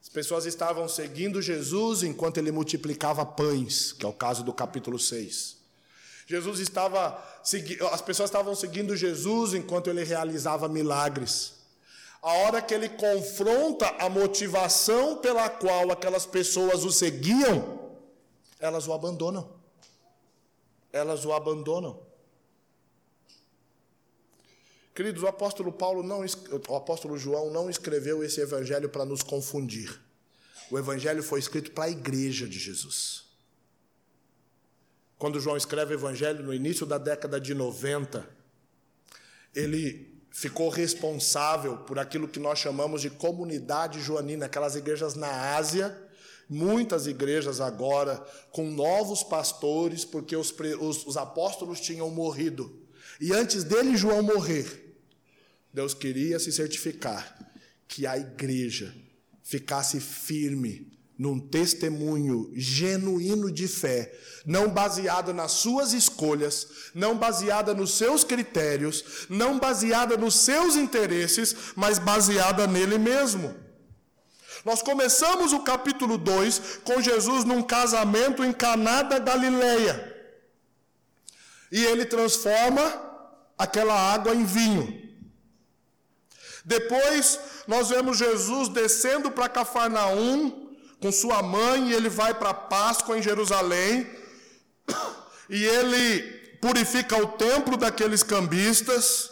[0.00, 4.98] As pessoas estavam seguindo Jesus enquanto ele multiplicava pães, que é o caso do capítulo
[4.98, 5.56] 6.
[6.26, 7.22] Jesus estava
[7.92, 11.63] as pessoas estavam seguindo Jesus enquanto ele realizava milagres.
[12.24, 17.98] A hora que ele confronta a motivação pela qual aquelas pessoas o seguiam,
[18.58, 19.60] elas o abandonam.
[20.90, 22.02] Elas o abandonam.
[24.94, 26.24] Queridos, o apóstolo Paulo não,
[26.66, 30.00] o apóstolo João não escreveu esse evangelho para nos confundir.
[30.70, 33.24] O evangelho foi escrito para a igreja de Jesus.
[35.18, 38.26] Quando João escreve o evangelho no início da década de 90,
[39.54, 45.96] ele ficou responsável por aquilo que nós chamamos de comunidade joanina, aquelas igrejas na Ásia,
[46.50, 48.16] muitas igrejas agora
[48.50, 52.82] com novos pastores, porque os, os, os apóstolos tinham morrido.
[53.20, 54.96] E antes dele, João morrer,
[55.72, 57.52] Deus queria se certificar
[57.86, 58.92] que a igreja
[59.40, 64.12] ficasse firme num testemunho genuíno de fé,
[64.44, 71.54] não baseada nas suas escolhas, não baseada nos seus critérios, não baseada nos seus interesses,
[71.76, 73.54] mas baseada nele mesmo.
[74.64, 80.12] Nós começamos o capítulo 2 com Jesus num casamento em Caná da Galileia.
[81.70, 82.82] E ele transforma
[83.58, 85.02] aquela água em vinho.
[86.64, 87.38] Depois
[87.68, 90.63] nós vemos Jesus descendo para Cafarnaum
[91.04, 94.08] com sua mãe, ele vai para Páscoa em Jerusalém,
[95.50, 96.22] e ele
[96.62, 99.30] purifica o templo daqueles cambistas,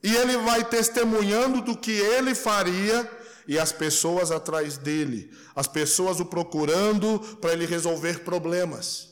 [0.00, 3.10] e ele vai testemunhando do que ele faria,
[3.48, 9.08] e as pessoas atrás dele, as pessoas o procurando para ele resolver problemas.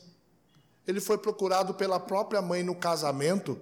[0.87, 3.59] Ele foi procurado pela própria mãe no casamento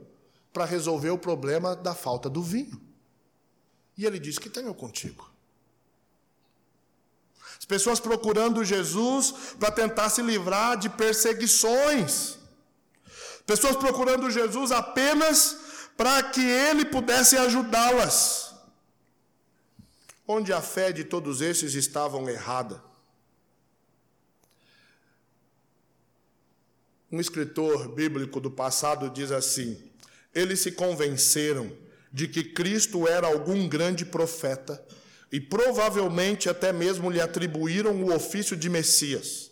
[0.54, 2.80] para resolver o problema da falta do vinho.
[3.98, 5.34] E ele diz: Que tenho contigo?
[7.66, 12.38] As pessoas procurando Jesus para tentar se livrar de perseguições.
[13.44, 15.58] Pessoas procurando Jesus apenas
[15.98, 18.54] para que ele pudesse ajudá-las.
[20.28, 22.84] Onde a fé de todos esses estavam errada.
[27.12, 29.92] Um escritor bíblico do passado diz assim:
[30.36, 31.76] eles se convenceram
[32.14, 34.86] de que Cristo era algum grande profeta
[35.32, 39.52] e provavelmente até mesmo lhe atribuíram o ofício de Messias.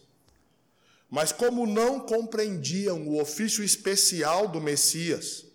[1.10, 5.46] Mas, como não compreendiam o ofício especial do Messias,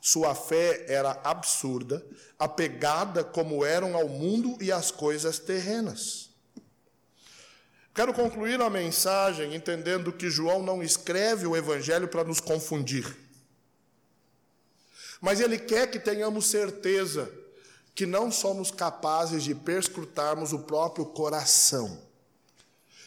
[0.00, 2.04] sua fé era absurda,
[2.38, 6.30] apegada como eram ao mundo e às coisas terrenas.
[7.92, 13.16] Quero concluir a mensagem entendendo que João não escreve o Evangelho para nos confundir.
[15.20, 17.28] Mas Ele quer que tenhamos certeza
[17.98, 22.00] que não somos capazes de perscrutarmos o próprio coração.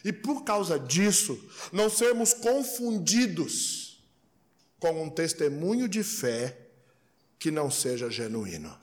[0.04, 4.04] E por causa disso, não sermos confundidos
[4.78, 6.68] com um testemunho de fé
[7.38, 8.78] que não seja genuíno.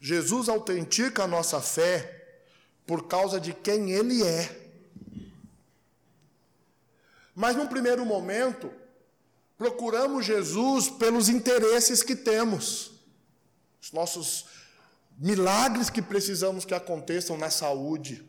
[0.00, 2.40] Jesus autentica a nossa fé
[2.84, 4.72] por causa de quem Ele é.
[7.32, 8.72] Mas num primeiro momento,
[9.58, 12.92] procuramos Jesus pelos interesses que temos,
[13.82, 14.46] os nossos
[15.18, 18.24] milagres que precisamos que aconteçam na saúde,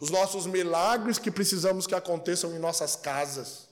[0.00, 3.68] os nossos milagres que precisamos que aconteçam em nossas casas,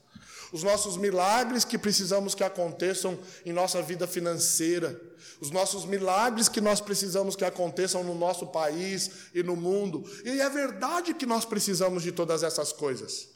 [0.53, 5.01] os nossos milagres que precisamos que aconteçam em nossa vida financeira,
[5.41, 10.05] os nossos milagres que nós precisamos que aconteçam no nosso país e no mundo.
[10.24, 13.28] E é verdade que nós precisamos de todas essas coisas.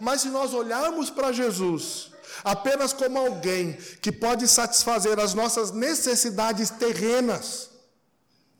[0.00, 2.10] Mas se nós olharmos para Jesus
[2.44, 7.70] apenas como alguém que pode satisfazer as nossas necessidades terrenas,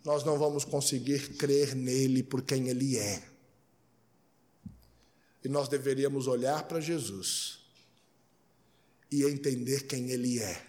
[0.05, 3.23] nós não vamos conseguir crer nele por quem ele é.
[5.45, 7.59] E nós deveríamos olhar para Jesus
[9.11, 10.63] e entender quem ele é.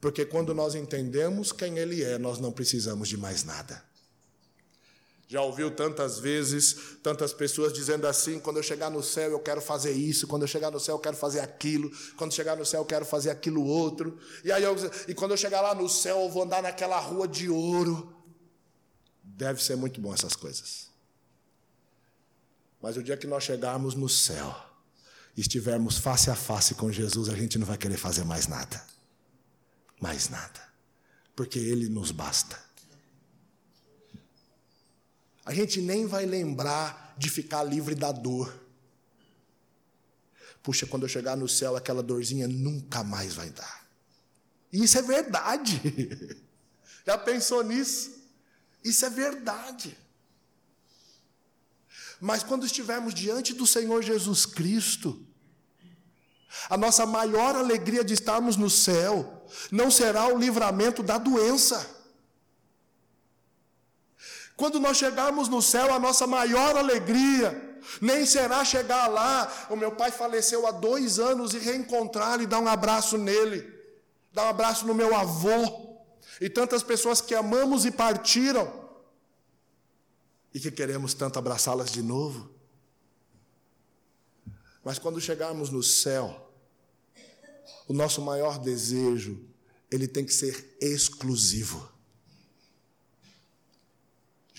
[0.00, 3.82] Porque quando nós entendemos quem ele é, nós não precisamos de mais nada.
[5.32, 9.62] Já ouviu tantas vezes, tantas pessoas dizendo assim: quando eu chegar no céu eu quero
[9.62, 12.82] fazer isso, quando eu chegar no céu eu quero fazer aquilo, quando chegar no céu
[12.82, 14.18] eu quero fazer aquilo outro.
[14.44, 14.76] E aí eu,
[15.08, 18.14] e quando eu chegar lá no céu eu vou andar naquela rua de ouro.
[19.24, 20.90] Deve ser muito bom essas coisas.
[22.82, 24.54] Mas o dia que nós chegarmos no céu,
[25.34, 28.84] estivermos face a face com Jesus, a gente não vai querer fazer mais nada.
[29.98, 30.60] Mais nada.
[31.34, 32.71] Porque Ele nos basta.
[35.44, 38.60] A gente nem vai lembrar de ficar livre da dor.
[40.62, 43.86] Puxa, quando eu chegar no céu, aquela dorzinha nunca mais vai dar.
[44.72, 45.80] E isso é verdade.
[47.04, 48.22] Já pensou nisso?
[48.84, 49.98] Isso é verdade.
[52.20, 55.26] Mas quando estivermos diante do Senhor Jesus Cristo,
[56.70, 62.01] a nossa maior alegria de estarmos no céu não será o livramento da doença
[64.56, 69.66] quando nós chegarmos no céu, a nossa maior alegria nem será chegar lá.
[69.70, 73.68] O meu pai faleceu há dois anos e reencontrar e dar um abraço nele,
[74.32, 75.98] dar um abraço no meu avô,
[76.40, 78.90] e tantas pessoas que amamos e partiram,
[80.54, 82.50] e que queremos tanto abraçá-las de novo.
[84.84, 86.50] Mas quando chegarmos no céu,
[87.86, 89.40] o nosso maior desejo,
[89.90, 91.91] ele tem que ser exclusivo.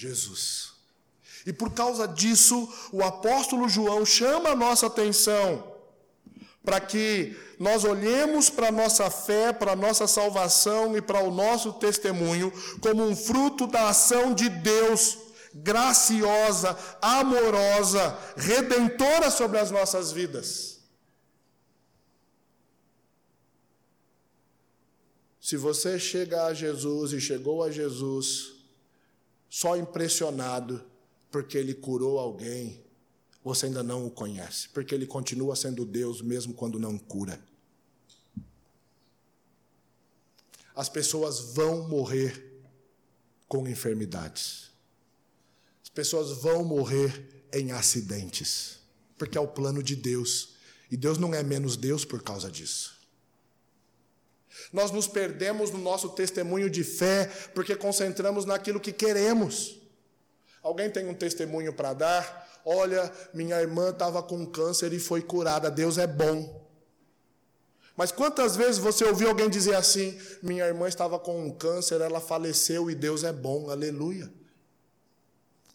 [0.04, 0.74] Jesus.
[1.46, 2.58] E por causa disso,
[2.92, 5.72] o apóstolo João chama a nossa atenção
[6.64, 11.32] para que nós olhemos para a nossa fé, para a nossa salvação e para o
[11.32, 15.18] nosso testemunho como um fruto da ação de Deus,
[15.54, 20.80] graciosa, amorosa, redentora sobre as nossas vidas.
[25.42, 28.53] Se você chega a Jesus e chegou a Jesus
[29.54, 30.84] só impressionado
[31.30, 32.84] porque ele curou alguém,
[33.44, 37.40] você ainda não o conhece, porque ele continua sendo Deus mesmo quando não cura.
[40.76, 42.64] As pessoas vão morrer
[43.48, 44.72] com enfermidades.
[45.84, 48.80] As pessoas vão morrer em acidentes,
[49.20, 50.56] porque é o plano de Deus.
[50.90, 52.93] E Deus não é menos Deus por causa disso.
[54.74, 59.80] Nós nos perdemos no nosso testemunho de fé porque concentramos naquilo que queremos.
[60.64, 62.62] Alguém tem um testemunho para dar?
[62.66, 65.70] Olha, minha irmã estava com câncer e foi curada.
[65.70, 66.68] Deus é bom.
[67.96, 72.20] Mas quantas vezes você ouviu alguém dizer assim: minha irmã estava com um câncer, ela
[72.20, 74.34] faleceu e Deus é bom, aleluia.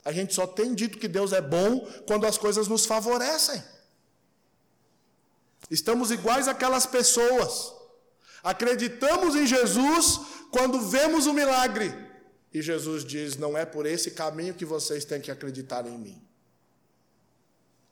[0.05, 3.63] A gente só tem dito que Deus é bom quando as coisas nos favorecem.
[5.71, 7.78] Estamos iguais àquelas pessoas
[8.49, 10.21] Acreditamos em Jesus
[10.51, 11.93] quando vemos o milagre.
[12.51, 16.23] E Jesus diz: Não é por esse caminho que vocês têm que acreditar em mim.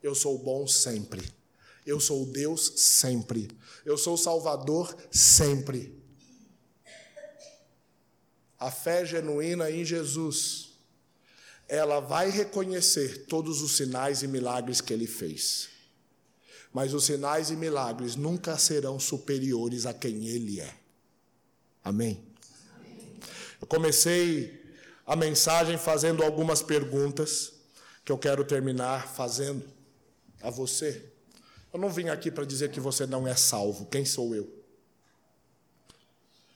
[0.02, 1.22] Eu sou bom sempre.
[1.84, 3.50] Eu sou Deus sempre.
[3.84, 6.02] Eu sou Salvador sempre.
[8.59, 10.70] A fé genuína em Jesus,
[11.68, 15.76] ela vai reconhecer todos os sinais e milagres que ele fez
[16.77, 20.74] mas os sinais e milagres nunca serão superiores a quem Ele é.
[21.83, 22.22] Amém?
[23.59, 24.62] Eu comecei
[25.07, 27.55] a mensagem fazendo algumas perguntas
[28.05, 29.64] que eu quero terminar fazendo
[30.43, 31.03] a você.
[31.72, 34.47] Eu não vim aqui para dizer que você não é salvo, quem sou eu?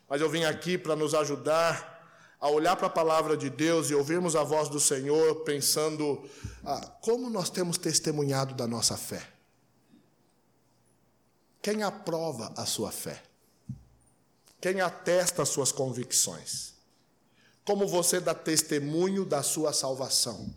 [0.07, 3.95] Mas eu vim aqui para nos ajudar a olhar para a palavra de Deus e
[3.95, 6.23] ouvirmos a voz do Senhor, pensando
[6.63, 9.40] ah, como nós temos testemunhado da nossa fé.
[11.63, 13.23] Quem aprova a sua fé?
[14.61, 16.75] Quem atesta as suas convicções?
[17.65, 20.53] Como você dá testemunho da sua salvação?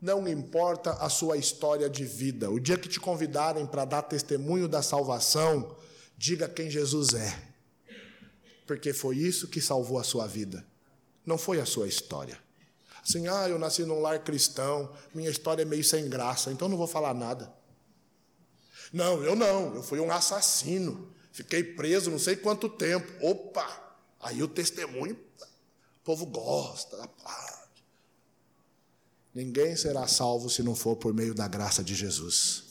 [0.00, 2.50] Não importa a sua história de vida.
[2.50, 5.76] O dia que te convidarem para dar testemunho da salvação,
[6.16, 7.42] diga quem Jesus é.
[8.64, 10.64] Porque foi isso que salvou a sua vida.
[11.26, 12.38] Não foi a sua história.
[13.02, 16.76] Assim, ah, eu nasci num lar cristão, minha história é meio sem graça, então não
[16.76, 17.52] vou falar nada.
[18.92, 21.12] Não, eu não, eu fui um assassino.
[21.32, 23.06] Fiquei preso não sei quanto tempo.
[23.24, 23.88] Opa!
[24.20, 27.58] Aí o testemunho, o povo gosta, aplaude.
[29.34, 32.64] Ninguém será salvo se não for por meio da graça de Jesus.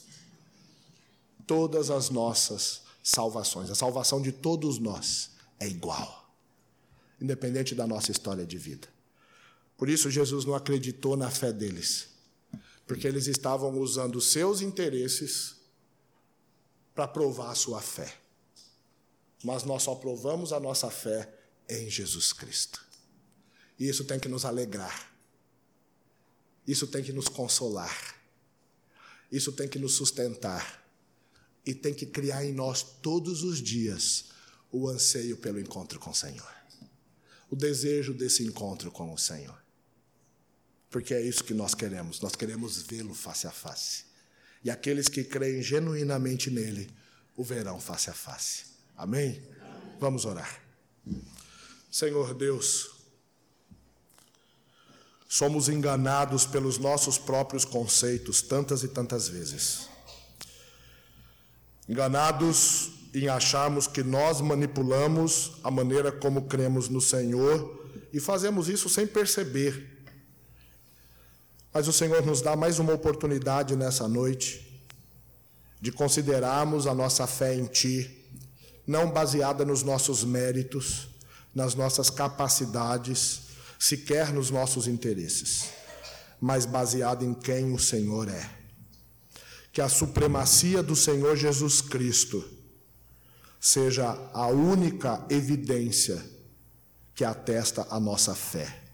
[1.46, 5.30] Todas as nossas salvações, a salvação de todos nós
[5.62, 6.30] é igual,
[7.22, 8.90] independente da nossa história de vida.
[9.78, 12.10] Por isso, Jesus não acreditou na fé deles,
[12.86, 15.57] porque eles estavam usando seus interesses
[16.98, 18.12] para provar a sua fé.
[19.44, 21.32] Mas nós só provamos a nossa fé
[21.70, 22.84] em Jesus Cristo.
[23.78, 25.14] E isso tem que nos alegrar.
[26.66, 28.16] Isso tem que nos consolar.
[29.32, 30.84] Isso tem que nos sustentar.
[31.64, 34.32] E tem que criar em nós todos os dias
[34.72, 36.52] o anseio pelo encontro com o Senhor.
[37.48, 39.62] O desejo desse encontro com o Senhor.
[40.90, 42.20] Porque é isso que nós queremos.
[42.22, 44.07] Nós queremos vê-lo face a face.
[44.68, 46.90] E aqueles que creem genuinamente nele
[47.38, 48.66] o verão face a face.
[48.98, 49.42] Amém?
[49.98, 50.60] Vamos orar.
[51.90, 52.92] Senhor Deus,
[55.26, 59.88] somos enganados pelos nossos próprios conceitos tantas e tantas vezes.
[61.88, 68.90] Enganados em acharmos que nós manipulamos a maneira como cremos no Senhor e fazemos isso
[68.90, 69.97] sem perceber.
[71.78, 74.82] Mas o Senhor nos dá mais uma oportunidade nessa noite
[75.80, 78.26] de considerarmos a nossa fé em Ti,
[78.88, 81.08] não baseada nos nossos méritos,
[81.54, 83.42] nas nossas capacidades,
[83.78, 85.66] sequer nos nossos interesses,
[86.42, 88.50] mas baseada em quem o Senhor é.
[89.72, 92.44] Que a supremacia do Senhor Jesus Cristo
[93.62, 96.26] seja a única evidência
[97.14, 98.87] que atesta a nossa fé.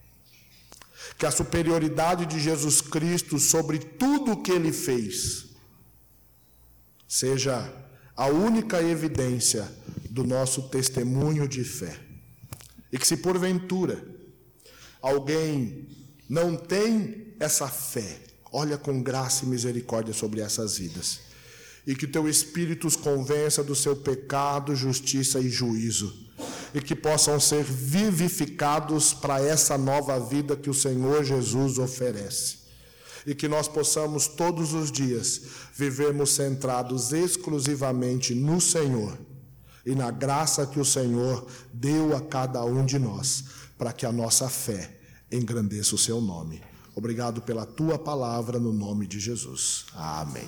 [1.18, 5.45] Que a superioridade de Jesus Cristo sobre tudo o que ele fez
[7.07, 7.72] seja
[8.16, 9.72] a única evidência
[10.09, 11.99] do nosso testemunho de fé.
[12.91, 14.03] E que se porventura
[15.01, 15.88] alguém
[16.30, 21.20] não tem essa fé, olha com graça e misericórdia sobre essas vidas.
[21.86, 26.14] E que teu Espírito os convença do seu pecado, justiça e juízo.
[26.74, 32.64] E que possam ser vivificados para essa nova vida que o Senhor Jesus oferece
[33.26, 35.42] e que nós possamos todos os dias
[35.74, 39.18] vivermos centrados exclusivamente no Senhor
[39.86, 43.44] e na graça que o Senhor deu a cada um de nós,
[43.78, 44.98] para que a nossa fé
[45.32, 46.62] engrandeça o seu nome.
[46.96, 49.86] Obrigado pela tua palavra no nome de Jesus.
[49.94, 50.48] Amém.